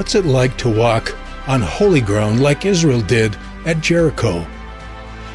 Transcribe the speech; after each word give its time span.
What's 0.00 0.14
it 0.14 0.24
like 0.24 0.56
to 0.56 0.70
walk 0.70 1.14
on 1.46 1.60
holy 1.60 2.00
ground 2.00 2.42
like 2.42 2.64
Israel 2.64 3.02
did 3.02 3.36
at 3.66 3.82
Jericho? 3.82 4.46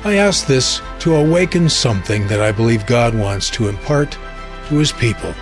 I 0.04 0.16
ask 0.16 0.48
this 0.48 0.82
to 1.02 1.14
awaken 1.14 1.70
something 1.70 2.26
that 2.30 2.42
I 2.42 2.52
believe 2.52 2.88
God 2.88 3.14
wants 3.14 3.52
to 3.52 3.68
impart 3.68 4.18
to 4.68 4.76
his 4.80 4.92
people 4.92 5.36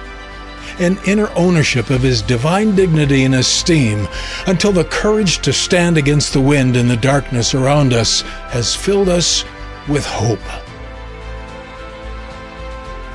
an 0.77 0.99
inner 1.07 1.29
ownership 1.37 1.89
of 1.89 2.01
his 2.01 2.21
divine 2.21 2.75
dignity 2.75 3.23
and 3.23 3.35
esteem 3.35 4.09
until 4.47 4.73
the 4.73 4.83
courage 4.83 5.39
to 5.43 5.53
stand 5.53 5.97
against 5.97 6.33
the 6.33 6.41
wind 6.41 6.75
and 6.75 6.89
the 6.89 6.97
darkness 6.97 7.55
around 7.55 7.93
us 7.93 8.23
has 8.49 8.75
filled 8.75 9.07
us 9.07 9.45
with 9.87 10.05
hope. 10.05 10.72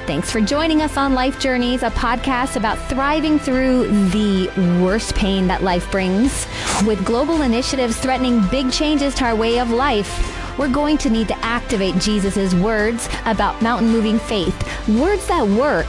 Thanks 0.08 0.30
for 0.30 0.40
joining 0.40 0.80
us 0.80 0.96
on 0.96 1.12
Life 1.12 1.38
Journeys, 1.38 1.82
a 1.82 1.90
podcast 1.90 2.56
about 2.56 2.78
thriving 2.88 3.38
through 3.38 3.88
the 4.08 4.48
worst 4.82 5.14
pain 5.14 5.46
that 5.48 5.62
life 5.62 5.90
brings. 5.90 6.46
With 6.86 7.04
global 7.04 7.42
initiatives 7.42 7.98
threatening 7.98 8.40
big 8.48 8.72
changes 8.72 9.14
to 9.16 9.26
our 9.26 9.36
way 9.36 9.60
of 9.60 9.68
life, 9.68 10.37
we're 10.58 10.68
going 10.68 10.98
to 10.98 11.08
need 11.08 11.28
to 11.28 11.38
activate 11.44 11.96
Jesus' 11.98 12.52
words 12.54 13.08
about 13.24 13.62
mountain 13.62 13.88
moving 13.88 14.18
faith. 14.18 14.56
Words 14.88 15.26
that 15.28 15.46
work 15.46 15.86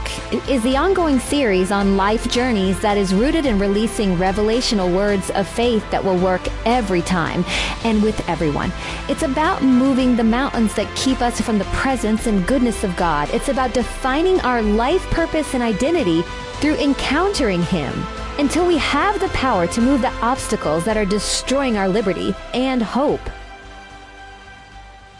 is 0.47 0.61
the 0.61 0.77
ongoing 0.77 1.19
series 1.19 1.71
on 1.71 1.97
life 1.97 2.29
journeys 2.29 2.79
that 2.81 2.97
is 2.97 3.13
rooted 3.13 3.45
in 3.45 3.57
releasing 3.57 4.15
revelational 4.17 4.93
words 4.95 5.31
of 5.31 5.47
faith 5.47 5.89
that 5.89 6.03
will 6.03 6.17
work 6.17 6.41
every 6.65 7.01
time 7.01 7.43
and 7.83 8.03
with 8.03 8.27
everyone. 8.29 8.71
It's 9.07 9.23
about 9.23 9.63
moving 9.63 10.15
the 10.15 10.23
mountains 10.23 10.75
that 10.75 10.95
keep 10.95 11.21
us 11.21 11.41
from 11.41 11.57
the 11.57 11.65
presence 11.65 12.27
and 12.27 12.45
goodness 12.45 12.83
of 12.83 12.95
God. 12.95 13.29
It's 13.33 13.49
about 13.49 13.73
defining 13.73 14.39
our 14.41 14.61
life 14.61 15.03
purpose 15.09 15.55
and 15.55 15.63
identity 15.63 16.21
through 16.61 16.75
encountering 16.75 17.63
Him 17.63 17.93
until 18.37 18.67
we 18.67 18.77
have 18.77 19.19
the 19.19 19.29
power 19.29 19.67
to 19.67 19.81
move 19.81 20.01
the 20.01 20.13
obstacles 20.21 20.85
that 20.85 20.95
are 20.95 21.05
destroying 21.05 21.75
our 21.77 21.89
liberty 21.89 22.35
and 22.53 22.81
hope 22.81 23.21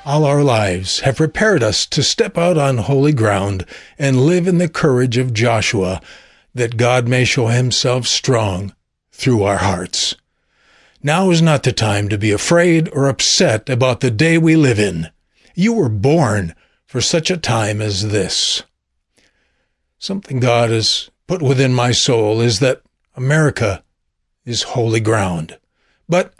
all 0.05 0.25
our 0.25 0.43
lives 0.43 1.01
have 1.01 1.17
prepared 1.17 1.61
us 1.61 1.85
to 1.87 2.01
step 2.01 2.37
out 2.37 2.57
on 2.57 2.77
holy 2.77 3.13
ground 3.13 3.65
and 3.97 4.25
live 4.25 4.47
in 4.47 4.57
the 4.57 4.69
courage 4.69 5.17
of 5.17 5.33
Joshua, 5.33 6.01
that 6.53 6.77
God 6.77 7.07
may 7.07 7.25
show 7.25 7.47
himself 7.47 8.07
strong 8.07 8.73
through 9.11 9.43
our 9.43 9.57
hearts. 9.57 10.15
Now 11.03 11.29
is 11.29 11.41
not 11.41 11.63
the 11.63 11.71
time 11.71 12.09
to 12.09 12.17
be 12.17 12.31
afraid 12.31 12.89
or 12.93 13.07
upset 13.07 13.69
about 13.69 13.99
the 13.99 14.11
day 14.11 14.37
we 14.37 14.55
live 14.55 14.79
in. 14.79 15.09
You 15.55 15.73
were 15.73 15.89
born 15.89 16.55
for 16.85 17.01
such 17.01 17.29
a 17.29 17.37
time 17.37 17.81
as 17.81 18.09
this. 18.09 18.63
Something 19.97 20.39
God 20.39 20.69
has 20.69 21.09
put 21.27 21.41
within 21.41 21.73
my 21.73 21.91
soul 21.91 22.41
is 22.41 22.59
that 22.59 22.81
America 23.15 23.83
is 24.45 24.63
holy 24.63 24.99
ground. 24.99 25.57
But 26.07 26.33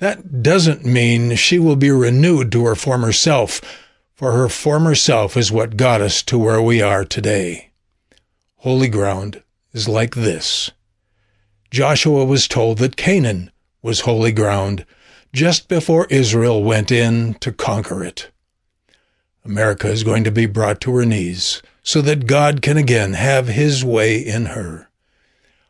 that 0.00 0.42
doesn't 0.42 0.84
mean 0.84 1.36
she 1.36 1.58
will 1.58 1.76
be 1.76 1.90
renewed 1.90 2.50
to 2.52 2.64
her 2.64 2.74
former 2.74 3.12
self, 3.12 3.60
for 4.14 4.32
her 4.32 4.48
former 4.48 4.94
self 4.94 5.36
is 5.36 5.52
what 5.52 5.76
got 5.76 6.00
us 6.00 6.22
to 6.24 6.38
where 6.38 6.60
we 6.60 6.82
are 6.82 7.04
today. 7.04 7.70
Holy 8.56 8.88
ground 8.88 9.42
is 9.72 9.88
like 9.88 10.14
this. 10.14 10.70
Joshua 11.70 12.24
was 12.24 12.48
told 12.48 12.78
that 12.78 12.96
Canaan 12.96 13.50
was 13.82 14.00
holy 14.00 14.32
ground 14.32 14.84
just 15.32 15.68
before 15.68 16.06
Israel 16.06 16.64
went 16.64 16.90
in 16.90 17.34
to 17.34 17.52
conquer 17.52 18.02
it. 18.02 18.30
America 19.44 19.88
is 19.88 20.02
going 20.02 20.24
to 20.24 20.30
be 20.30 20.46
brought 20.46 20.80
to 20.80 20.94
her 20.96 21.06
knees 21.06 21.62
so 21.82 22.02
that 22.02 22.26
God 22.26 22.62
can 22.62 22.76
again 22.76 23.12
have 23.12 23.48
his 23.48 23.84
way 23.84 24.18
in 24.18 24.46
her. 24.46 24.88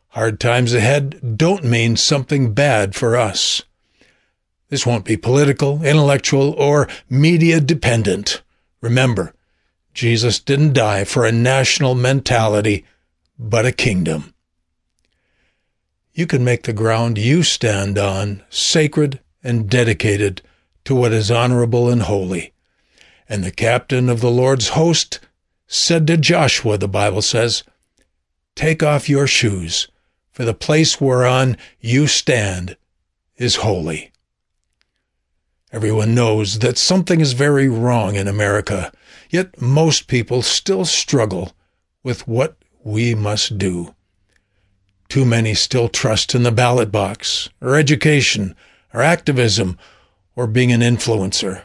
Hard 0.09 0.39
times 0.39 0.73
ahead 0.73 1.37
don't 1.37 1.63
mean 1.63 1.95
something 1.95 2.53
bad 2.53 2.95
for 2.95 3.15
us. 3.15 3.63
This 4.71 4.85
won't 4.85 5.03
be 5.03 5.17
political, 5.17 5.83
intellectual, 5.83 6.53
or 6.53 6.87
media 7.09 7.59
dependent. 7.59 8.41
Remember, 8.79 9.33
Jesus 9.93 10.39
didn't 10.39 10.71
die 10.71 11.03
for 11.03 11.25
a 11.25 11.31
national 11.31 11.93
mentality, 11.93 12.85
but 13.37 13.65
a 13.65 13.73
kingdom. 13.73 14.33
You 16.13 16.25
can 16.25 16.45
make 16.45 16.63
the 16.63 16.71
ground 16.71 17.17
you 17.17 17.43
stand 17.43 17.97
on 17.97 18.43
sacred 18.49 19.19
and 19.43 19.69
dedicated 19.69 20.41
to 20.85 20.95
what 20.95 21.11
is 21.11 21.29
honorable 21.29 21.89
and 21.89 22.03
holy. 22.03 22.53
And 23.27 23.43
the 23.43 23.51
captain 23.51 24.07
of 24.07 24.21
the 24.21 24.31
Lord's 24.31 24.69
host 24.69 25.19
said 25.67 26.07
to 26.07 26.15
Joshua, 26.15 26.77
the 26.77 26.87
Bible 26.87 27.21
says, 27.21 27.63
Take 28.55 28.81
off 28.81 29.09
your 29.09 29.27
shoes, 29.27 29.89
for 30.31 30.45
the 30.45 30.53
place 30.53 31.01
whereon 31.01 31.57
you 31.81 32.07
stand 32.07 32.77
is 33.35 33.57
holy. 33.57 34.11
Everyone 35.73 36.13
knows 36.13 36.59
that 36.59 36.77
something 36.77 37.21
is 37.21 37.31
very 37.31 37.69
wrong 37.69 38.15
in 38.15 38.27
America, 38.27 38.91
yet 39.29 39.61
most 39.61 40.07
people 40.07 40.41
still 40.41 40.83
struggle 40.83 41.53
with 42.03 42.27
what 42.27 42.57
we 42.83 43.15
must 43.15 43.57
do. 43.57 43.95
Too 45.07 45.23
many 45.23 45.53
still 45.53 45.87
trust 45.87 46.35
in 46.35 46.43
the 46.43 46.51
ballot 46.51 46.91
box, 46.91 47.47
or 47.61 47.75
education, 47.75 48.53
or 48.93 49.01
activism, 49.01 49.77
or 50.35 50.45
being 50.45 50.73
an 50.73 50.81
influencer. 50.81 51.63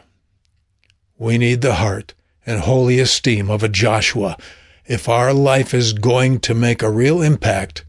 We 1.17 1.37
need 1.37 1.59
the 1.61 1.75
heart 1.75 2.13
and 2.45 2.61
holy 2.61 2.99
esteem 2.99 3.49
of 3.49 3.61
a 3.61 3.69
Joshua 3.69 4.37
if 4.85 5.09
our 5.09 5.33
life 5.33 5.73
is 5.73 5.91
going 5.91 6.39
to 6.41 6.53
make 6.53 6.81
a 6.81 6.89
real 6.89 7.21
impact 7.21 7.83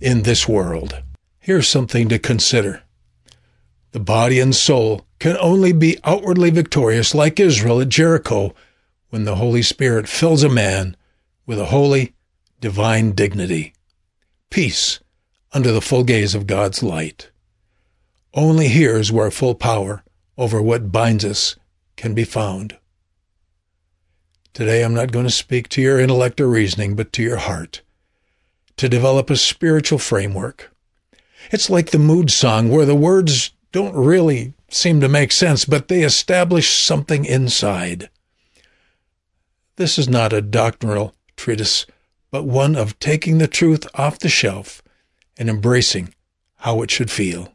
in 0.00 0.22
this 0.22 0.48
world. 0.48 1.00
Here's 1.38 1.68
something 1.68 2.08
to 2.08 2.18
consider. 2.18 2.82
The 3.92 4.00
body 4.00 4.40
and 4.40 4.54
soul 4.54 5.06
can 5.20 5.36
only 5.38 5.72
be 5.72 5.98
outwardly 6.02 6.50
victorious 6.50 7.14
like 7.14 7.38
Israel 7.38 7.80
at 7.80 7.90
Jericho 7.90 8.54
when 9.10 9.24
the 9.24 9.36
Holy 9.36 9.62
Spirit 9.62 10.08
fills 10.08 10.42
a 10.42 10.48
man 10.48 10.96
with 11.46 11.60
a 11.60 11.66
holy, 11.66 12.14
divine 12.60 13.12
dignity. 13.12 13.74
Peace 14.48 14.98
under 15.52 15.72
the 15.72 15.82
full 15.82 16.04
gaze 16.04 16.34
of 16.34 16.46
God's 16.46 16.82
light. 16.82 17.30
Only 18.32 18.68
here 18.68 18.96
is 18.96 19.12
where 19.12 19.30
full 19.30 19.54
power 19.54 20.02
over 20.38 20.62
what 20.62 20.90
binds 20.90 21.24
us 21.24 21.56
can 21.96 22.14
be 22.14 22.24
found. 22.24 22.78
Today 24.54 24.82
I'm 24.82 24.94
not 24.94 25.12
going 25.12 25.26
to 25.26 25.30
speak 25.30 25.68
to 25.70 25.82
your 25.82 26.00
intellect 26.00 26.40
or 26.40 26.48
reasoning, 26.48 26.96
but 26.96 27.12
to 27.12 27.22
your 27.22 27.36
heart. 27.36 27.82
To 28.78 28.88
develop 28.88 29.28
a 29.28 29.36
spiritual 29.36 29.98
framework. 29.98 30.74
It's 31.50 31.68
like 31.68 31.90
the 31.90 31.98
mood 31.98 32.30
song 32.30 32.70
where 32.70 32.86
the 32.86 32.94
words 32.94 33.50
don't 33.72 33.94
really 33.94 34.54
seem 34.72 35.00
to 35.00 35.08
make 35.08 35.32
sense, 35.32 35.64
but 35.64 35.88
they 35.88 36.02
establish 36.02 36.78
something 36.78 37.24
inside. 37.24 38.08
This 39.76 39.98
is 39.98 40.08
not 40.08 40.32
a 40.32 40.42
doctrinal 40.42 41.14
treatise, 41.36 41.86
but 42.30 42.44
one 42.44 42.76
of 42.76 42.98
taking 42.98 43.38
the 43.38 43.48
truth 43.48 43.86
off 43.94 44.18
the 44.18 44.28
shelf 44.28 44.82
and 45.38 45.48
embracing 45.48 46.14
how 46.56 46.82
it 46.82 46.90
should 46.90 47.10
feel. 47.10 47.54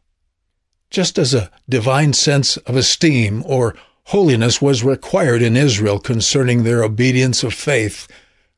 Just 0.89 1.17
as 1.17 1.33
a 1.33 1.51
divine 1.69 2.13
sense 2.13 2.57
of 2.57 2.75
esteem 2.75 3.43
or 3.45 3.75
holiness 4.05 4.61
was 4.61 4.83
required 4.83 5.41
in 5.41 5.55
Israel 5.55 5.99
concerning 5.99 6.63
their 6.63 6.83
obedience 6.83 7.43
of 7.43 7.53
faith, 7.53 8.07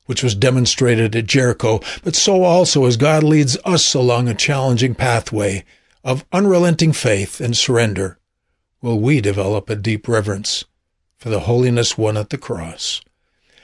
which 0.06 0.24
was 0.24 0.36
demonstrated 0.36 1.16
at 1.16 1.26
Jericho, 1.26 1.82
but 2.04 2.16
so 2.16 2.44
also 2.44 2.86
as 2.86 2.98
God 2.98 3.24
leads 3.24 3.58
us 3.66 3.94
along 3.94 4.28
a 4.28 4.34
challenging 4.34 4.96
pathway 4.96 5.66
of 6.04 6.26
unrelenting 6.32 6.94
faith 6.94 7.42
and 7.42 7.56
surrender 7.56 8.18
will 8.82 9.00
we 9.00 9.22
develop 9.22 9.70
a 9.70 9.76
deep 9.76 10.08
reverence 10.08 10.66
for 11.18 11.30
the 11.30 11.42
holiness 11.42 11.98
won 11.98 12.18
at 12.18 12.30
the 12.30 12.38
cross. 12.38 13.02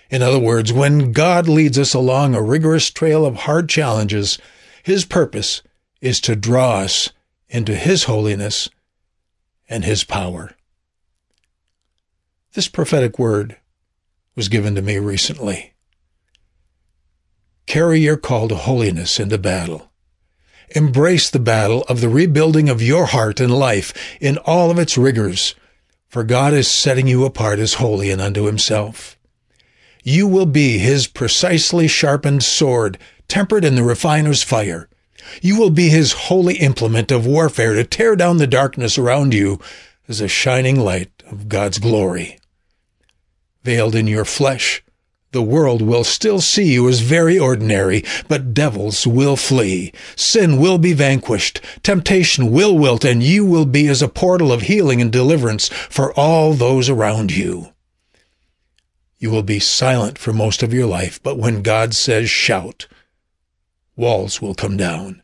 In 0.09 0.21
other 0.21 0.39
words, 0.39 0.73
when 0.73 1.11
God 1.11 1.47
leads 1.47 1.77
us 1.77 1.93
along 1.93 2.35
a 2.35 2.41
rigorous 2.41 2.89
trail 2.89 3.25
of 3.25 3.35
hard 3.35 3.69
challenges, 3.69 4.37
His 4.83 5.05
purpose 5.05 5.61
is 6.01 6.19
to 6.21 6.35
draw 6.35 6.79
us 6.79 7.11
into 7.49 7.75
His 7.75 8.05
holiness 8.05 8.69
and 9.69 9.85
His 9.85 10.03
power. 10.03 10.51
This 12.53 12.67
prophetic 12.67 13.17
word 13.17 13.57
was 14.35 14.49
given 14.49 14.75
to 14.75 14.81
me 14.81 14.97
recently. 14.97 15.73
Carry 17.65 17.99
your 17.99 18.17
call 18.17 18.47
to 18.49 18.55
holiness 18.55 19.19
into 19.19 19.37
battle. 19.37 19.89
Embrace 20.69 21.29
the 21.29 21.39
battle 21.39 21.83
of 21.89 22.01
the 22.01 22.09
rebuilding 22.09 22.69
of 22.69 22.81
your 22.81 23.05
heart 23.05 23.39
and 23.39 23.53
life 23.53 23.93
in 24.19 24.37
all 24.39 24.71
of 24.71 24.79
its 24.79 24.97
rigors, 24.97 25.55
for 26.07 26.23
God 26.23 26.53
is 26.53 26.67
setting 26.67 27.07
you 27.07 27.25
apart 27.25 27.59
as 27.59 27.75
holy 27.75 28.09
and 28.11 28.21
unto 28.21 28.45
himself. 28.45 29.17
You 30.03 30.27
will 30.27 30.45
be 30.45 30.77
his 30.77 31.07
precisely 31.07 31.87
sharpened 31.87 32.43
sword, 32.43 32.97
tempered 33.27 33.63
in 33.63 33.75
the 33.75 33.83
refiner's 33.83 34.43
fire. 34.43 34.89
You 35.41 35.57
will 35.57 35.69
be 35.69 35.89
his 35.89 36.13
holy 36.13 36.55
implement 36.55 37.11
of 37.11 37.25
warfare 37.25 37.73
to 37.73 37.83
tear 37.83 38.15
down 38.15 38.37
the 38.37 38.47
darkness 38.47 38.97
around 38.97 39.33
you 39.33 39.59
as 40.07 40.19
a 40.19 40.27
shining 40.27 40.79
light 40.79 41.23
of 41.27 41.47
God's 41.47 41.79
glory. 41.79 42.39
Veiled 43.63 43.95
in 43.95 44.07
your 44.07 44.25
flesh, 44.25 44.83
The 45.33 45.41
world 45.41 45.81
will 45.81 46.03
still 46.03 46.41
see 46.41 46.73
you 46.73 46.87
as 46.87 46.99
very 46.99 47.39
ordinary, 47.39 48.03
but 48.27 48.53
devils 48.53 49.07
will 49.07 49.35
flee. 49.35 49.91
Sin 50.15 50.59
will 50.59 50.77
be 50.77 50.93
vanquished. 50.93 51.59
Temptation 51.81 52.51
will 52.51 52.77
wilt, 52.77 53.03
and 53.03 53.23
you 53.23 53.43
will 53.43 53.65
be 53.65 53.87
as 53.87 54.03
a 54.03 54.07
portal 54.07 54.51
of 54.51 54.61
healing 54.61 55.01
and 55.01 55.11
deliverance 55.11 55.69
for 55.69 56.13
all 56.13 56.53
those 56.53 56.87
around 56.87 57.31
you. 57.31 57.73
You 59.17 59.31
will 59.31 59.41
be 59.41 59.57
silent 59.57 60.19
for 60.19 60.33
most 60.33 60.61
of 60.61 60.71
your 60.71 60.85
life, 60.85 61.19
but 61.23 61.39
when 61.39 61.63
God 61.63 61.95
says 61.95 62.29
shout, 62.29 62.87
walls 63.95 64.39
will 64.39 64.53
come 64.53 64.77
down. 64.77 65.23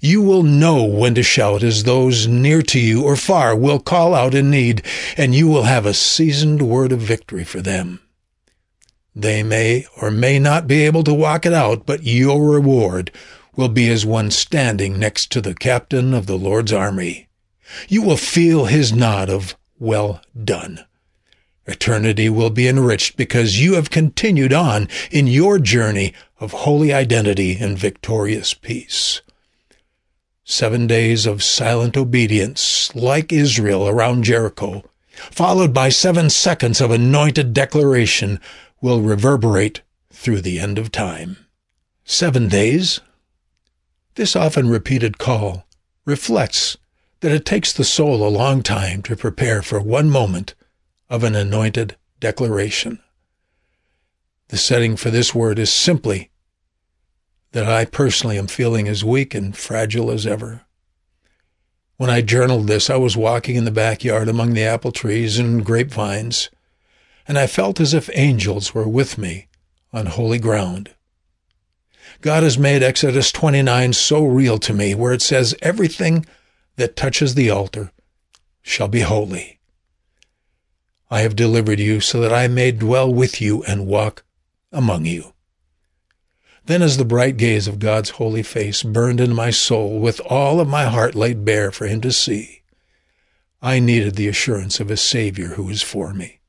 You 0.00 0.22
will 0.22 0.44
know 0.44 0.84
when 0.84 1.16
to 1.16 1.24
shout 1.24 1.64
as 1.64 1.82
those 1.82 2.28
near 2.28 2.62
to 2.62 2.78
you 2.78 3.02
or 3.02 3.16
far 3.16 3.56
will 3.56 3.80
call 3.80 4.14
out 4.14 4.36
in 4.36 4.52
need, 4.52 4.82
and 5.16 5.34
you 5.34 5.48
will 5.48 5.64
have 5.64 5.84
a 5.84 5.94
seasoned 5.94 6.62
word 6.62 6.92
of 6.92 7.00
victory 7.00 7.42
for 7.42 7.60
them. 7.60 7.98
They 9.18 9.42
may 9.42 9.86
or 9.96 10.10
may 10.10 10.38
not 10.38 10.66
be 10.66 10.82
able 10.82 11.02
to 11.04 11.14
walk 11.14 11.46
it 11.46 11.54
out, 11.54 11.86
but 11.86 12.04
your 12.04 12.50
reward 12.52 13.10
will 13.56 13.70
be 13.70 13.88
as 13.88 14.04
one 14.04 14.30
standing 14.30 14.98
next 14.98 15.32
to 15.32 15.40
the 15.40 15.54
captain 15.54 16.12
of 16.12 16.26
the 16.26 16.36
Lord's 16.36 16.70
army. 16.70 17.26
You 17.88 18.02
will 18.02 18.18
feel 18.18 18.66
his 18.66 18.92
nod 18.92 19.30
of 19.30 19.56
well 19.78 20.20
done. 20.44 20.84
Eternity 21.66 22.28
will 22.28 22.50
be 22.50 22.68
enriched 22.68 23.16
because 23.16 23.60
you 23.60 23.74
have 23.74 23.88
continued 23.88 24.52
on 24.52 24.86
in 25.10 25.26
your 25.26 25.58
journey 25.58 26.12
of 26.38 26.52
holy 26.52 26.92
identity 26.92 27.56
and 27.58 27.78
victorious 27.78 28.52
peace. 28.52 29.22
Seven 30.44 30.86
days 30.86 31.24
of 31.24 31.42
silent 31.42 31.96
obedience, 31.96 32.94
like 32.94 33.32
Israel 33.32 33.88
around 33.88 34.24
Jericho, 34.24 34.84
followed 35.16 35.72
by 35.72 35.88
seven 35.88 36.28
seconds 36.28 36.80
of 36.80 36.90
anointed 36.90 37.54
declaration 37.54 38.38
will 38.80 39.00
reverberate 39.00 39.82
through 40.10 40.40
the 40.40 40.58
end 40.58 40.78
of 40.78 40.92
time. 40.92 41.36
Seven 42.04 42.48
days? 42.48 43.00
This 44.14 44.36
often 44.36 44.68
repeated 44.68 45.18
call 45.18 45.66
reflects 46.04 46.76
that 47.20 47.32
it 47.32 47.44
takes 47.44 47.72
the 47.72 47.84
soul 47.84 48.26
a 48.26 48.28
long 48.28 48.62
time 48.62 49.02
to 49.02 49.16
prepare 49.16 49.62
for 49.62 49.80
one 49.80 50.10
moment 50.10 50.54
of 51.10 51.24
an 51.24 51.34
anointed 51.34 51.96
declaration. 52.20 53.00
The 54.48 54.56
setting 54.56 54.96
for 54.96 55.10
this 55.10 55.34
word 55.34 55.58
is 55.58 55.72
simply 55.72 56.30
that 57.52 57.68
I 57.68 57.84
personally 57.84 58.38
am 58.38 58.46
feeling 58.46 58.86
as 58.86 59.04
weak 59.04 59.34
and 59.34 59.56
fragile 59.56 60.10
as 60.10 60.26
ever. 60.26 60.62
When 61.96 62.10
I 62.10 62.20
journaled 62.20 62.66
this, 62.66 62.90
I 62.90 62.96
was 62.96 63.16
walking 63.16 63.56
in 63.56 63.64
the 63.64 63.70
backyard 63.70 64.28
among 64.28 64.52
the 64.52 64.64
apple 64.64 64.92
trees 64.92 65.38
and 65.38 65.64
grapevines, 65.64 66.50
and 67.28 67.38
I 67.38 67.46
felt 67.46 67.80
as 67.80 67.92
if 67.92 68.08
angels 68.14 68.74
were 68.74 68.88
with 68.88 69.18
me 69.18 69.48
on 69.92 70.06
holy 70.06 70.38
ground. 70.38 70.90
God 72.20 72.42
has 72.42 72.58
made 72.58 72.82
Exodus 72.82 73.32
29 73.32 73.92
so 73.92 74.24
real 74.24 74.58
to 74.58 74.72
me, 74.72 74.94
where 74.94 75.12
it 75.12 75.22
says, 75.22 75.54
Everything 75.60 76.24
that 76.76 76.96
touches 76.96 77.34
the 77.34 77.50
altar 77.50 77.92
shall 78.62 78.88
be 78.88 79.00
holy. 79.00 79.58
I 81.10 81.20
have 81.20 81.36
delivered 81.36 81.78
you 81.78 82.00
so 82.00 82.20
that 82.20 82.32
I 82.32 82.48
may 82.48 82.72
dwell 82.72 83.12
with 83.12 83.40
you 83.40 83.62
and 83.64 83.86
walk 83.86 84.24
among 84.72 85.04
you. 85.04 85.32
Then 86.64 86.82
as 86.82 86.96
the 86.96 87.04
bright 87.04 87.36
gaze 87.36 87.68
of 87.68 87.78
God's 87.78 88.10
holy 88.10 88.42
face 88.42 88.82
burned 88.82 89.20
in 89.20 89.32
my 89.32 89.50
soul 89.50 90.00
with 90.00 90.20
all 90.20 90.60
of 90.60 90.66
my 90.66 90.86
heart 90.86 91.14
laid 91.14 91.44
bare 91.44 91.70
for 91.70 91.86
him 91.86 92.00
to 92.00 92.10
see, 92.10 92.62
I 93.62 93.78
needed 93.78 94.16
the 94.16 94.26
assurance 94.26 94.80
of 94.80 94.90
a 94.90 94.96
Savior 94.96 95.48
who 95.48 95.68
is 95.68 95.82
for 95.82 96.12
me 96.12 96.40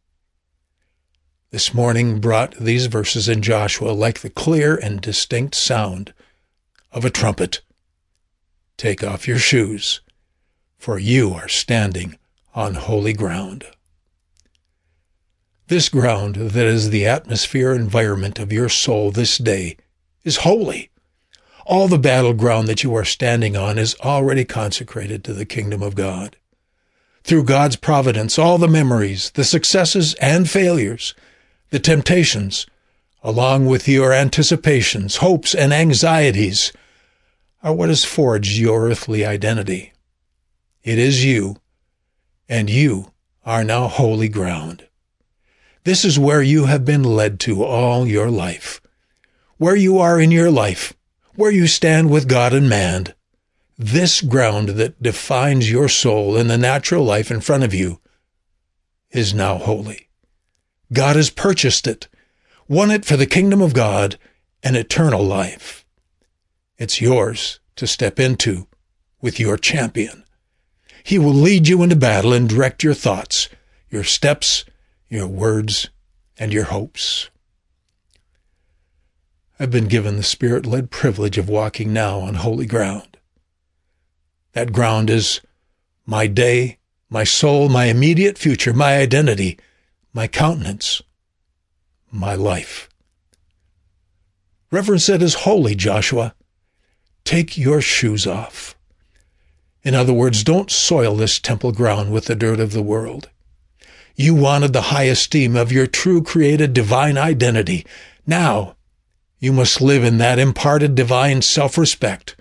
this 1.50 1.74
morning 1.74 2.20
brought 2.20 2.56
these 2.56 2.88
verses 2.88 3.30
in 3.30 3.42
Joshua 3.42 3.92
like 3.92 4.20
the 4.20 4.30
clear 4.30 4.76
and 4.76 5.00
distinct 5.00 5.56
sound 5.56 6.14
of 6.92 7.06
a 7.06 7.10
trumpet. 7.10 7.62
Take 8.76 9.02
off 9.02 9.28
your 9.28 9.40
shoes, 9.40 10.02
for 10.78 11.00
you 11.00 11.34
are 11.34 11.48
standing 11.48 12.18
on 12.54 12.74
holy 12.74 13.14
ground. 13.14 13.66
This 15.68 15.88
ground 15.88 16.36
that 16.36 16.66
is 16.66 16.90
the 16.90 17.06
atmosphere 17.06 17.74
environment 17.74 18.40
of 18.40 18.52
your 18.52 18.70
soul 18.70 19.12
this 19.12 19.38
day 19.38 19.78
is 20.24 20.38
holy. 20.38 20.90
All 21.66 21.88
the 21.88 21.98
battleground 21.98 22.68
that 22.68 22.84
you 22.84 22.94
are 22.96 23.06
standing 23.06 23.56
on 23.56 23.78
is 23.78 23.96
already 24.02 24.44
consecrated 24.44 25.24
to 25.24 25.34
the 25.34 25.46
kingdom 25.46 25.82
of 25.82 25.96
God. 25.96 26.36
Through 27.24 27.44
God's 27.44 27.76
providence, 27.78 28.38
all 28.38 28.58
the 28.58 28.68
memories, 28.68 29.32
the 29.32 29.44
successes 29.44 30.14
and 30.16 30.50
failures 30.50 31.14
the 31.70 31.80
temptations, 31.80 32.66
along 33.24 33.66
with 33.66 33.88
your 33.88 34.14
anticipations, 34.14 35.18
hopes, 35.18 35.54
and 35.54 35.74
anxieties, 35.74 36.72
are 37.64 37.74
what 37.74 37.90
has 37.90 38.06
forged 38.06 38.58
your 38.58 38.88
earthly 38.88 39.26
identity. 39.26 39.94
It 40.84 40.98
is 40.98 41.26
you, 41.26 41.58
and 42.48 42.70
you 42.70 43.12
are 43.46 43.64
now 43.64 43.88
holy 43.88 44.30
ground. 44.30 44.88
This 45.84 46.06
is 46.06 46.20
where 46.20 46.42
you 46.42 46.66
have 46.66 46.86
been 46.86 47.04
led 47.04 47.40
to 47.42 47.64
all 47.64 48.06
your 48.06 48.30
life. 48.30 48.82
Where 49.58 49.76
you 49.76 50.00
are 50.00 50.20
in 50.20 50.32
your 50.32 50.52
life, 50.52 50.94
where 51.36 51.52
you 51.52 51.68
stand 51.68 52.10
with 52.10 52.28
God 52.28 52.54
and 52.54 52.70
man, 52.70 53.14
this 53.78 54.22
ground 54.22 54.70
that 54.70 55.02
defines 55.02 55.70
your 55.70 55.88
soul 55.88 56.36
and 56.36 56.50
the 56.50 56.58
natural 56.58 57.04
life 57.04 57.32
in 57.32 57.42
front 57.42 57.64
of 57.64 57.74
you 57.74 58.00
is 59.12 59.34
now 59.34 59.58
holy. 59.58 60.07
God 60.92 61.16
has 61.16 61.30
purchased 61.30 61.88
it, 61.88 62.08
won 62.68 62.92
it 62.92 63.06
for 63.06 63.18
the 63.18 63.26
kingdom 63.26 63.62
of 63.62 63.74
God 63.74 64.18
and 64.64 64.76
eternal 64.76 65.24
life. 65.24 65.86
It's 66.78 67.02
yours 67.02 67.60
to 67.76 67.88
step 67.88 68.20
into 68.20 68.68
with 69.22 69.40
your 69.40 69.58
champion. 69.58 70.24
He 71.04 71.18
will 71.18 71.34
lead 71.34 71.68
you 71.68 71.84
into 71.84 71.96
battle 71.96 72.34
and 72.34 72.50
direct 72.50 72.84
your 72.84 72.94
thoughts, 72.94 73.50
your 73.90 74.04
steps, 74.04 74.66
your 75.10 75.28
words, 75.28 75.90
and 76.38 76.54
your 76.54 76.66
hopes. 76.66 77.30
I've 79.60 79.72
been 79.72 79.88
given 79.88 80.18
the 80.18 80.24
Spirit 80.24 80.66
led 80.66 80.92
privilege 80.92 81.38
of 81.38 81.50
walking 81.50 81.92
now 81.92 82.20
on 82.20 82.36
holy 82.36 82.66
ground. 82.66 83.18
That 84.54 84.72
ground 84.72 85.10
is 85.10 85.42
my 86.06 86.28
day, 86.28 86.78
my 87.10 87.24
soul, 87.24 87.70
my 87.70 87.86
immediate 87.86 88.38
future, 88.38 88.74
my 88.74 88.98
identity, 88.98 89.58
my 90.14 90.28
countenance, 90.28 91.02
my 92.12 92.36
life. 92.36 92.90
Reverend 94.72 95.02
said 95.02 95.22
is 95.22 95.34
holy, 95.46 95.76
Joshua. 95.76 96.34
Take 97.24 97.58
your 97.58 97.82
shoes 97.82 98.28
off. 98.28 98.76
In 99.84 99.94
other 99.96 100.14
words, 100.14 100.44
don't 100.44 100.72
soil 100.72 101.16
this 101.16 101.40
temple 101.40 101.72
ground 101.72 102.12
with 102.12 102.26
the 102.26 102.36
dirt 102.36 102.60
of 102.60 102.72
the 102.72 102.82
world. 102.82 103.30
You 104.16 104.34
wanted 104.34 104.74
the 104.74 104.90
high 104.94 105.04
esteem 105.04 105.56
of 105.56 105.72
your 105.72 105.88
true 105.88 106.22
created 106.22 106.74
divine 106.74 107.18
identity. 107.18 107.86
Now, 108.26 108.76
you 109.40 109.54
must 109.54 109.80
live 109.80 110.04
in 110.04 110.18
that 110.18 110.40
imparted 110.40 110.96
divine 110.96 111.42
self-respect. 111.42 112.36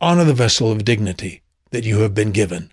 Honor 0.00 0.24
the 0.24 0.34
vessel 0.34 0.72
of 0.72 0.84
dignity 0.84 1.42
that 1.70 1.84
you 1.84 2.00
have 2.00 2.14
been 2.14 2.32
given 2.32 2.72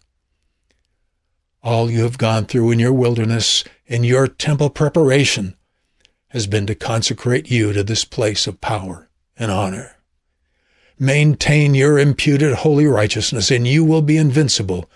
all 1.63 1.89
you 1.89 2.03
have 2.03 2.17
gone 2.17 2.45
through 2.45 2.71
in 2.71 2.79
your 2.79 2.93
wilderness, 2.93 3.63
in 3.85 4.03
your 4.03 4.27
temple 4.27 4.69
preparation, 4.69 5.55
has 6.29 6.47
been 6.47 6.67
to 6.67 6.75
consecrate 6.75 7.49
you 7.49 7.73
to 7.73 7.83
this 7.83 8.05
place 8.05 8.47
of 8.47 8.61
power 8.61 9.09
and 9.37 9.51
honor. 9.51 9.95
Maintain 10.99 11.75
your 11.75 11.99
imputed 11.99 12.53
holy 12.55 12.85
righteousness, 12.85 13.51
and 13.51 13.67
you 13.67 13.83
will 13.83 14.01
be 14.01 14.17
invincible 14.17 14.89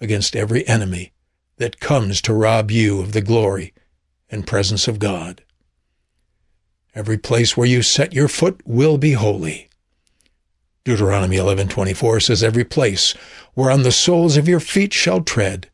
against 0.00 0.36
every 0.36 0.66
enemy 0.68 1.12
that 1.56 1.80
comes 1.80 2.20
to 2.20 2.34
rob 2.34 2.70
you 2.70 3.00
of 3.00 3.12
the 3.12 3.22
glory 3.22 3.72
and 4.30 4.46
presence 4.46 4.86
of 4.86 4.98
God. 4.98 5.42
Every 6.94 7.18
place 7.18 7.56
where 7.56 7.66
you 7.66 7.82
set 7.82 8.12
your 8.12 8.28
foot 8.28 8.60
will 8.64 8.98
be 8.98 9.12
holy. 9.12 9.68
Deuteronomy 10.84 11.36
11:24 11.36 12.20
says 12.20 12.42
every 12.42 12.64
place 12.64 13.14
whereon 13.54 13.82
the 13.82 13.92
soles 13.92 14.36
of 14.36 14.48
your 14.48 14.60
feet 14.60 14.92
shall 14.92 15.20
tread 15.20 15.68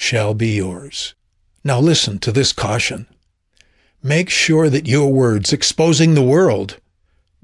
shall 0.00 0.32
be 0.32 0.48
yours. 0.48 1.14
Now 1.62 1.78
listen 1.78 2.18
to 2.20 2.32
this 2.32 2.54
caution. 2.54 3.06
Make 4.02 4.30
sure 4.30 4.70
that 4.70 4.88
your 4.88 5.12
words 5.12 5.52
exposing 5.52 6.14
the 6.14 6.22
world 6.22 6.80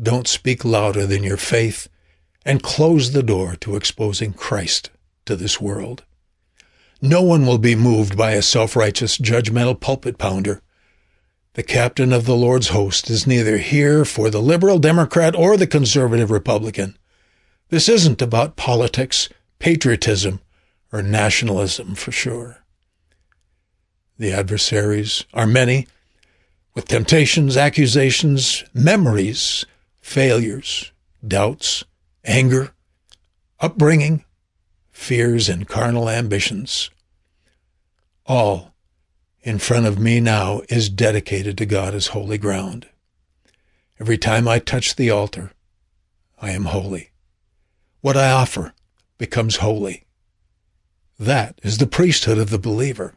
don't 0.03 0.27
speak 0.27 0.65
louder 0.65 1.07
than 1.07 1.23
your 1.23 1.37
faith 1.37 1.87
and 2.47 2.63
close 2.63 3.13
the 3.13 3.23
door 3.23 3.57
to 3.57 3.77
exposing 3.77 4.33
Christ 4.33 4.89
to 5.27 5.37
this 5.37 5.61
world. 5.61 6.05
No 7.03 7.21
one 7.21 7.45
will 7.45 7.59
be 7.59 7.75
moved 7.75 8.17
by 8.17 8.31
a 8.31 8.41
self-righteous, 8.41 9.19
judgmental 9.19 9.79
pulpit 9.79 10.17
pounder. 10.17 10.63
The 11.53 11.63
captain 11.63 12.11
of 12.11 12.25
the 12.25 12.37
Lord's 12.37 12.69
host 12.69 13.11
is 13.11 13.27
neither 13.27 13.59
here 13.59 14.07
for 14.07 14.31
the 14.31 14.41
liberal 14.41 14.79
Democrat 14.79 15.37
or 15.37 15.59
the 15.59 15.67
conservative 15.67 16.31
Republican. 16.31 16.97
This 17.69 17.87
isn't 17.87 18.23
about 18.23 18.57
politics, 18.57 19.29
patriotism, 19.59 20.41
or 20.97 21.03
nationalism 21.03 21.95
for 21.95 22.11
sure. 22.11 22.65
The 24.19 24.33
adversaries 24.33 25.26
are 25.35 25.47
many. 25.47 25.88
with 26.75 26.88
temptations, 26.88 27.57
accusations, 27.57 28.62
memories, 28.75 29.65
failures, 30.03 30.93
doubts, 31.26 31.85
anger, 32.25 32.73
upbringing, 33.61 34.25
fears, 34.91 35.49
and 35.49 35.67
carnal 35.67 36.09
ambitions. 36.11 36.91
All 38.26 38.75
in 39.43 39.59
front 39.59 39.87
of 39.87 39.99
me 39.99 40.21
now 40.21 40.61
is 40.69 40.91
dedicated 40.91 41.57
to 41.59 41.67
God 41.67 41.95
as 41.95 42.09
holy 42.09 42.37
ground. 42.37 42.87
Every 43.99 44.19
time 44.19 44.47
I 44.47 44.59
touch 44.59 44.97
the 44.97 45.11
altar, 45.11 45.53
I 46.41 46.50
am 46.50 46.67
holy. 46.67 47.11
What 48.03 48.19
I 48.19 48.31
offer 48.31 48.75
becomes 49.17 49.57
holy. 49.57 50.06
That 51.19 51.59
is 51.63 51.79
the 51.79 51.87
priesthood 51.87 52.39
of 52.39 52.51
the 52.51 52.59
believer. 52.59 53.15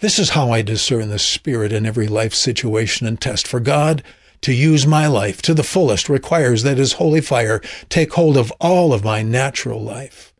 This 0.00 0.18
is 0.18 0.30
how 0.30 0.50
I 0.50 0.62
discern 0.62 1.10
the 1.10 1.18
Spirit 1.18 1.72
in 1.72 1.86
every 1.86 2.08
life 2.08 2.34
situation 2.34 3.06
and 3.06 3.20
test. 3.20 3.46
For 3.46 3.60
God 3.60 4.02
to 4.40 4.52
use 4.52 4.86
my 4.86 5.06
life 5.06 5.42
to 5.42 5.54
the 5.54 5.62
fullest 5.62 6.08
requires 6.08 6.62
that 6.62 6.78
His 6.78 6.94
holy 6.94 7.20
fire 7.20 7.60
take 7.88 8.14
hold 8.14 8.36
of 8.36 8.52
all 8.60 8.92
of 8.92 9.04
my 9.04 9.22
natural 9.22 9.80
life. 9.80 10.32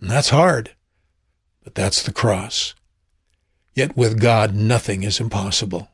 And 0.00 0.10
that's 0.10 0.30
hard, 0.30 0.74
but 1.62 1.74
that's 1.74 2.02
the 2.02 2.12
cross. 2.12 2.74
Yet 3.74 3.96
with 3.96 4.20
God 4.20 4.54
nothing 4.54 5.02
is 5.02 5.20
impossible. 5.20 5.88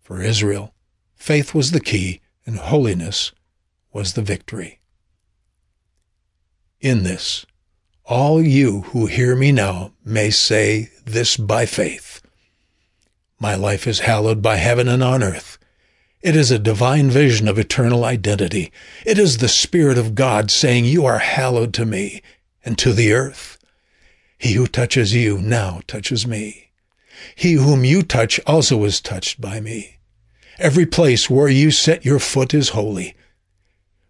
For 0.00 0.22
Israel, 0.22 0.74
faith 1.16 1.54
was 1.54 1.72
the 1.72 1.80
key 1.80 2.20
and 2.46 2.58
holiness 2.58 3.32
was 3.92 4.12
the 4.12 4.22
victory. 4.22 4.80
In 6.80 7.02
this, 7.02 7.44
all 8.08 8.40
you 8.40 8.80
who 8.80 9.04
hear 9.04 9.36
me 9.36 9.52
now 9.52 9.92
may 10.02 10.30
say 10.30 10.88
this 11.04 11.36
by 11.36 11.66
faith. 11.66 12.22
My 13.38 13.54
life 13.54 13.86
is 13.86 14.00
hallowed 14.00 14.40
by 14.40 14.56
heaven 14.56 14.88
and 14.88 15.04
on 15.04 15.22
earth. 15.22 15.58
It 16.22 16.34
is 16.34 16.50
a 16.50 16.58
divine 16.58 17.10
vision 17.10 17.46
of 17.46 17.58
eternal 17.58 18.06
identity. 18.06 18.72
It 19.04 19.18
is 19.18 19.36
the 19.36 19.48
Spirit 19.48 19.98
of 19.98 20.14
God 20.14 20.50
saying, 20.50 20.86
You 20.86 21.04
are 21.04 21.18
hallowed 21.18 21.74
to 21.74 21.84
me 21.84 22.22
and 22.64 22.78
to 22.78 22.94
the 22.94 23.12
earth. 23.12 23.58
He 24.38 24.54
who 24.54 24.66
touches 24.66 25.14
you 25.14 25.38
now 25.38 25.82
touches 25.86 26.26
me. 26.26 26.70
He 27.34 27.54
whom 27.54 27.84
you 27.84 28.02
touch 28.02 28.40
also 28.46 28.84
is 28.84 29.02
touched 29.02 29.38
by 29.38 29.60
me. 29.60 29.98
Every 30.58 30.86
place 30.86 31.28
where 31.28 31.48
you 31.48 31.70
set 31.70 32.06
your 32.06 32.18
foot 32.18 32.54
is 32.54 32.70
holy. 32.70 33.14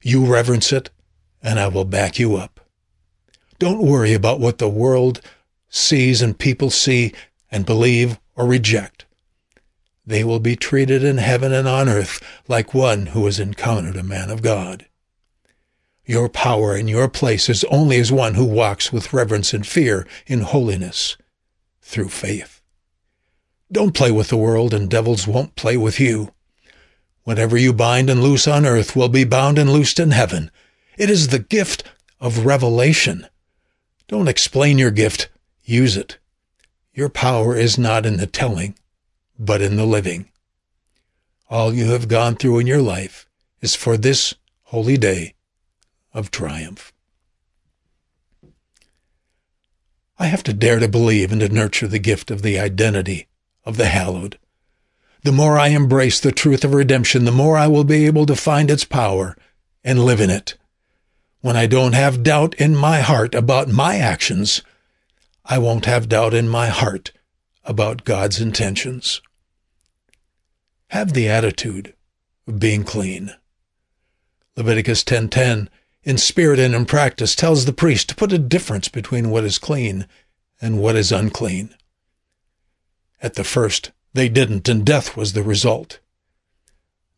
You 0.03 0.25
reverence 0.25 0.73
it, 0.73 0.91
and 1.43 1.59
I 1.59 1.67
will 1.67 1.85
back 1.85 2.19
you 2.19 2.37
up. 2.37 2.58
Don't 3.59 3.83
worry 3.83 4.15
about 4.15 4.39
what 4.39 4.59
the 4.59 4.69
world 4.69 5.21
sees 5.69 6.23
and 6.23 6.39
people 6.39 6.71
see 6.71 7.13
and 7.51 7.67
believe 7.67 8.21
or 8.37 8.47
reject. 8.47 9.05
They 10.07 10.23
will 10.23 10.39
be 10.39 10.55
treated 10.55 11.03
in 11.03 11.19
heaven 11.19 11.53
and 11.53 11.67
on 11.67 11.89
earth 11.89 12.23
like 12.47 12.73
one 12.73 13.07
who 13.07 13.27
has 13.27 13.41
encountered 13.41 13.97
a 13.97 14.03
man 14.03 14.31
of 14.31 14.43
God. 14.43 14.87
Your 16.07 16.29
power 16.29 16.75
and 16.75 16.89
your 16.89 17.09
place 17.09 17.49
is 17.49 17.65
only 17.65 17.99
as 17.99 18.13
one 18.13 18.35
who 18.35 18.45
walks 18.45 18.93
with 18.93 19.13
reverence 19.13 19.53
and 19.53 19.67
fear 19.67 20.07
in 20.27 20.41
holiness 20.41 21.17
through 21.83 22.09
faith. 22.09 22.63
Don't 23.71 23.95
play 23.95 24.11
with 24.11 24.29
the 24.29 24.37
world 24.37 24.73
and 24.73 24.89
devils 24.89 25.27
won't 25.27 25.57
play 25.57 25.77
with 25.77 25.99
you. 26.01 26.33
Whatever 27.25 27.59
you 27.59 27.75
bind 27.75 28.09
and 28.09 28.23
loose 28.23 28.49
on 28.49 28.65
earth 28.65 28.97
will 28.97 29.11
be 29.11 29.25
bound 29.25 29.59
and 29.59 29.71
loosed 29.71 29.99
in 29.99 30.13
heaven. 30.13 30.51
It 30.97 31.11
is 31.11 31.29
the 31.29 31.39
gift 31.39 31.83
of 32.21 32.47
revelation 32.47 33.27
don't 34.09 34.29
explain 34.29 34.79
your 34.79 34.91
gift, 34.91 35.29
use 35.63 35.97
it. 35.97 36.19
Your 36.95 37.11
power 37.11 37.55
is 37.55 37.79
not 37.79 38.07
in 38.07 38.17
the 38.17 38.27
telling, 38.27 38.75
but 39.39 39.61
in 39.61 39.77
the 39.77 39.85
living. 39.85 40.31
All 41.51 41.75
you 41.75 41.91
have 41.93 42.09
gone 42.09 42.35
through 42.35 42.59
in 42.59 42.67
your 42.67 42.81
life 42.81 43.29
is 43.61 43.75
for 43.75 43.97
this 43.97 44.35
holy 44.65 44.97
day 44.97 45.35
of 46.15 46.31
triumph. 46.31 46.93
I 50.19 50.27
have 50.27 50.43
to 50.45 50.55
dare 50.55 50.81
to 50.81 50.89
believe 50.89 51.31
and 51.31 51.41
to 51.43 51.49
nurture 51.49 51.87
the 51.87 51.99
gift 51.99 52.31
of 52.31 52.41
the 52.43 52.59
identity 52.59 53.29
of 53.65 53.77
the 53.77 53.87
hallowed. 53.87 54.39
The 55.23 55.33
more 55.33 55.59
I 55.59 55.69
embrace 55.69 56.19
the 56.19 56.33
truth 56.33 56.65
of 56.65 56.73
redemption, 56.73 57.25
the 57.25 57.31
more 57.31 57.59
I 57.59 57.67
will 57.67 57.85
be 57.85 58.07
able 58.07 58.25
to 58.27 58.35
find 58.35 58.71
its 58.71 58.85
power 58.85 59.37
and 59.85 60.05
live 60.05 60.21
in 60.21 60.31
it 60.31 60.57
when 61.41 61.57
I 61.57 61.67
don't 61.67 61.95
have 61.95 62.23
doubt 62.23 62.55
in 62.55 62.75
my 62.75 63.01
heart 63.01 63.35
about 63.35 63.69
my 63.69 63.97
actions, 63.97 64.63
I 65.45 65.59
won't 65.59 65.85
have 65.85 66.09
doubt 66.09 66.35
in 66.35 66.49
my 66.49 66.67
heart 66.67 67.13
about 67.65 68.05
God's 68.05 68.41
intentions. 68.41 69.21
Have 70.89 71.13
the 71.13 71.29
attitude 71.29 71.95
of 72.47 72.59
being 72.59 72.83
clean. 72.83 73.35
Leviticus 74.57 75.05
10:10 75.05 75.69
in 76.03 76.19
spirit 76.19 76.59
and 76.59 76.75
in 76.75 76.87
practice 76.87 77.35
tells 77.35 77.65
the 77.65 77.73
priest 77.73 78.09
to 78.09 78.15
put 78.15 78.33
a 78.33 78.39
difference 78.39 78.89
between 78.89 79.31
what 79.31 79.45
is 79.45 79.59
clean 79.59 80.07
and 80.61 80.81
what 80.81 80.97
is 80.97 81.13
unclean. 81.13 81.75
At 83.21 83.35
the 83.35 83.45
first, 83.45 83.93
they 84.15 84.29
didn't, 84.29 84.69
and 84.69 84.85
death 84.85 85.17
was 85.17 85.33
the 85.33 85.43
result. 85.43 86.01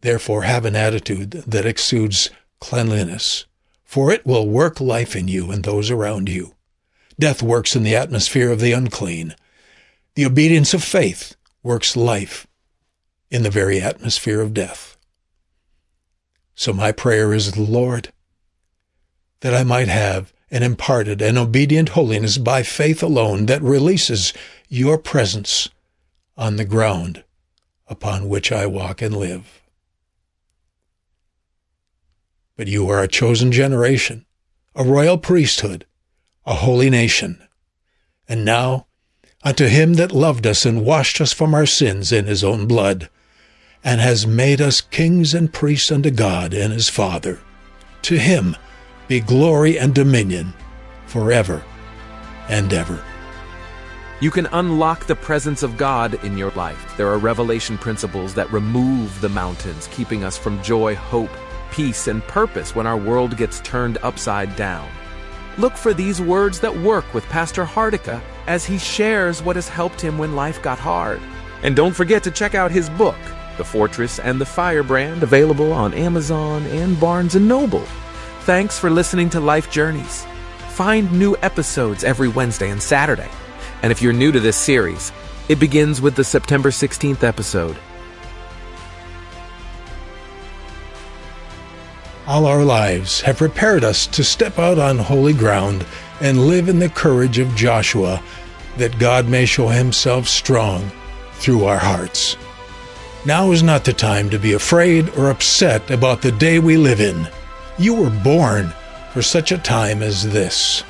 Therefore, 0.00 0.42
have 0.42 0.64
an 0.64 0.76
attitude 0.76 1.30
that 1.46 1.66
exudes 1.66 2.30
cleanliness 2.58 3.46
for 3.90 4.12
it 4.12 4.24
will 4.24 4.46
work 4.46 4.80
life 4.80 5.16
in 5.16 5.26
you 5.26 5.50
and 5.50 5.64
those 5.64 5.90
around 5.90 6.28
you. 6.28 6.54
Death 7.18 7.42
works 7.42 7.74
in 7.74 7.82
the 7.82 7.96
atmosphere 7.96 8.52
of 8.52 8.60
the 8.60 8.70
unclean. 8.70 9.34
The 10.14 10.24
obedience 10.24 10.72
of 10.72 10.84
faith 10.84 11.34
works 11.64 11.96
life 11.96 12.46
in 13.32 13.42
the 13.42 13.50
very 13.50 13.80
atmosphere 13.80 14.40
of 14.42 14.54
death. 14.54 14.96
So 16.54 16.72
my 16.72 16.92
prayer 16.92 17.34
is, 17.34 17.58
Lord, 17.58 18.12
that 19.40 19.54
I 19.54 19.64
might 19.64 19.88
have 19.88 20.32
an 20.52 20.62
imparted 20.62 21.20
and 21.20 21.36
obedient 21.36 21.88
holiness 21.88 22.38
by 22.38 22.62
faith 22.62 23.02
alone 23.02 23.46
that 23.46 23.60
releases 23.60 24.32
your 24.68 24.98
presence 24.98 25.68
on 26.36 26.54
the 26.54 26.64
ground 26.64 27.24
upon 27.88 28.28
which 28.28 28.52
I 28.52 28.66
walk 28.66 29.02
and 29.02 29.16
live. 29.16 29.59
But 32.60 32.68
you 32.68 32.90
are 32.90 33.00
a 33.00 33.08
chosen 33.08 33.52
generation, 33.52 34.26
a 34.74 34.84
royal 34.84 35.16
priesthood, 35.16 35.86
a 36.44 36.52
holy 36.52 36.90
nation. 36.90 37.40
And 38.28 38.44
now, 38.44 38.86
unto 39.42 39.64
him 39.64 39.94
that 39.94 40.12
loved 40.12 40.46
us 40.46 40.66
and 40.66 40.84
washed 40.84 41.22
us 41.22 41.32
from 41.32 41.54
our 41.54 41.64
sins 41.64 42.12
in 42.12 42.26
his 42.26 42.44
own 42.44 42.66
blood, 42.66 43.08
and 43.82 43.98
has 44.02 44.26
made 44.26 44.60
us 44.60 44.82
kings 44.82 45.32
and 45.32 45.50
priests 45.50 45.90
unto 45.90 46.10
God 46.10 46.52
and 46.52 46.70
his 46.70 46.90
Father, 46.90 47.40
to 48.02 48.18
him 48.18 48.54
be 49.08 49.20
glory 49.20 49.78
and 49.78 49.94
dominion 49.94 50.52
forever 51.06 51.64
and 52.50 52.74
ever. 52.74 53.02
You 54.20 54.30
can 54.30 54.44
unlock 54.52 55.06
the 55.06 55.16
presence 55.16 55.62
of 55.62 55.78
God 55.78 56.22
in 56.22 56.36
your 56.36 56.50
life. 56.50 56.94
There 56.98 57.08
are 57.08 57.16
revelation 57.16 57.78
principles 57.78 58.34
that 58.34 58.52
remove 58.52 59.18
the 59.22 59.30
mountains, 59.30 59.88
keeping 59.90 60.24
us 60.24 60.36
from 60.36 60.62
joy, 60.62 60.94
hope, 60.94 61.30
peace, 61.70 62.06
and 62.08 62.22
purpose 62.24 62.74
when 62.74 62.86
our 62.86 62.96
world 62.96 63.36
gets 63.36 63.60
turned 63.60 63.98
upside 64.02 64.54
down. 64.56 64.88
Look 65.58 65.76
for 65.76 65.92
these 65.92 66.20
words 66.20 66.60
that 66.60 66.76
work 66.76 67.12
with 67.12 67.24
Pastor 67.24 67.64
Hardica 67.64 68.20
as 68.46 68.64
he 68.64 68.78
shares 68.78 69.42
what 69.42 69.56
has 69.56 69.68
helped 69.68 70.00
him 70.00 70.18
when 70.18 70.36
life 70.36 70.62
got 70.62 70.78
hard. 70.78 71.20
And 71.62 71.76
don't 71.76 71.94
forget 71.94 72.22
to 72.24 72.30
check 72.30 72.54
out 72.54 72.70
his 72.70 72.88
book, 72.90 73.18
The 73.58 73.64
Fortress 73.64 74.18
and 74.18 74.40
the 74.40 74.46
Firebrand, 74.46 75.22
available 75.22 75.72
on 75.72 75.92
Amazon 75.94 76.64
and 76.66 76.98
Barnes 76.98 77.34
& 77.34 77.36
Noble. 77.36 77.84
Thanks 78.40 78.78
for 78.78 78.90
listening 78.90 79.28
to 79.30 79.40
Life 79.40 79.70
Journeys. 79.70 80.26
Find 80.70 81.12
new 81.12 81.36
episodes 81.42 82.04
every 82.04 82.28
Wednesday 82.28 82.70
and 82.70 82.82
Saturday. 82.82 83.28
And 83.82 83.92
if 83.92 84.00
you're 84.00 84.12
new 84.12 84.32
to 84.32 84.40
this 84.40 84.56
series, 84.56 85.12
it 85.48 85.60
begins 85.60 86.00
with 86.00 86.14
the 86.14 86.24
September 86.24 86.70
16th 86.70 87.22
episode 87.22 87.76
all 92.30 92.46
our 92.46 92.64
lives 92.64 93.20
have 93.20 93.38
prepared 93.38 93.82
us 93.82 94.06
to 94.06 94.22
step 94.22 94.56
out 94.56 94.78
on 94.78 94.96
holy 94.96 95.32
ground 95.32 95.84
and 96.20 96.46
live 96.46 96.68
in 96.68 96.78
the 96.78 96.88
courage 96.88 97.40
of 97.40 97.56
Joshua, 97.56 98.22
that 98.76 99.00
God 99.00 99.28
may 99.28 99.44
show 99.44 99.66
himself 99.66 100.28
strong 100.28 100.92
through 101.32 101.64
our 101.64 101.76
hearts. 101.76 102.36
Now 103.26 103.50
is 103.50 103.64
not 103.64 103.84
the 103.84 103.92
time 103.92 104.30
to 104.30 104.38
be 104.38 104.52
afraid 104.52 105.08
or 105.18 105.28
upset 105.28 105.90
about 105.90 106.22
the 106.22 106.30
day 106.30 106.60
we 106.60 106.76
live 106.76 107.00
in. 107.00 107.28
You 107.80 107.94
were 107.94 108.22
born 108.22 108.72
for 109.12 109.22
such 109.22 109.50
a 109.50 109.58
time 109.58 110.00
as 110.00 110.22
this. 110.22 110.84